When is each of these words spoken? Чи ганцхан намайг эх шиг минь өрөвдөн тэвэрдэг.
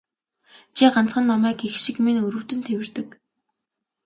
Чи 0.75 0.83
ганцхан 0.93 1.23
намайг 1.29 1.59
эх 1.67 1.75
шиг 1.83 1.97
минь 2.05 2.23
өрөвдөн 2.27 2.61
тэвэрдэг. 2.67 3.07